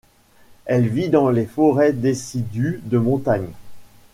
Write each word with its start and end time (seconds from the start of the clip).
Elle 0.65 0.87
vit 0.87 1.09
dans 1.09 1.29
les 1.29 1.45
forêts 1.45 1.93
décidues 1.93 2.81
de 2.85 2.97
montagne. 2.97 3.49